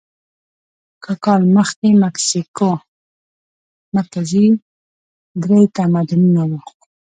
[1.05, 2.71] له کال مخکې د مکسیکو
[3.95, 4.47] مرکزي
[5.43, 6.59] درې تمدنونه وو.